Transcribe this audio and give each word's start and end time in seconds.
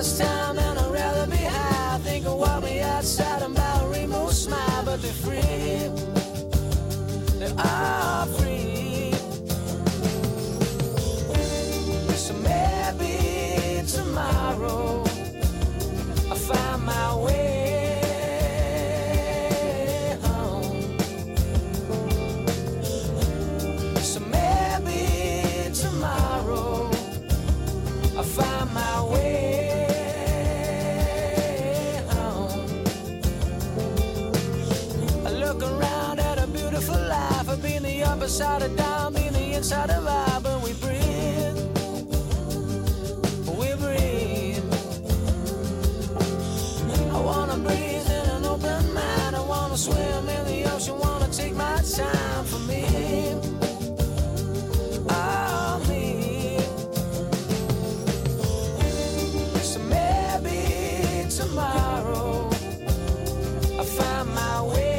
last 0.00 0.18
time, 0.18 0.58
and 0.58 0.78
I'd 0.78 0.90
rather 0.90 1.26
be 1.26 1.36
high. 1.36 1.98
Think 1.98 2.24
of 2.24 2.38
what 2.38 2.62
me 2.62 2.80
outside 2.80 3.42
and 3.42 3.54
ballerina 3.54 4.32
smile, 4.32 4.82
but 4.82 5.02
they're 5.02 5.12
free. 5.12 5.90
They 7.38 7.52
are 7.58 8.26
free. 8.38 9.12
So 12.16 12.32
maybe 12.32 13.86
tomorrow. 13.86 14.29
side 38.30 38.62
of 38.62 38.76
dime 38.76 39.12
being 39.12 39.32
the 39.32 39.54
inside 39.54 39.90
of 39.90 40.06
I, 40.06 40.38
but 40.40 40.62
we 40.62 40.72
breathe. 40.74 41.56
We 43.58 43.74
breathe. 43.74 44.64
I 47.12 47.20
wanna 47.20 47.56
breathe 47.56 48.08
in 48.18 48.26
an 48.36 48.44
open 48.44 48.94
mind. 48.94 49.34
I 49.34 49.40
wanna 49.40 49.76
swim 49.76 50.28
in 50.28 50.46
the 50.46 50.72
ocean. 50.72 50.96
Wanna 50.98 51.28
take 51.32 51.54
my 51.56 51.82
time 51.82 52.44
for 52.44 52.60
me. 52.70 52.84
Oh, 55.08 55.82
me. 55.88 56.58
So 59.60 59.80
maybe 59.96 61.28
tomorrow 61.28 62.48
I 63.80 63.84
find 63.84 64.28
my 64.34 64.62
way. 64.62 64.89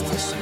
justice. 0.00 0.39